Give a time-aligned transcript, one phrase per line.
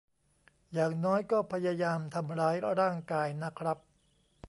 [0.73, 3.77] อย่างน้อยก็พยายามทำร้ายร่างกายนะครับ